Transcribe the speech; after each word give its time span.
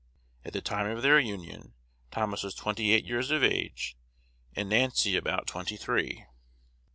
At 0.43 0.53
the 0.53 0.61
time 0.61 0.87
of 0.89 1.03
their 1.03 1.19
union, 1.19 1.75
Thomas 2.09 2.41
was 2.41 2.55
twenty 2.55 2.91
eight 2.91 3.05
years 3.05 3.29
of 3.29 3.43
age, 3.43 3.95
and 4.55 4.67
Nancy 4.67 5.15
about 5.15 5.45
twenty 5.45 5.77
three. 5.77 6.25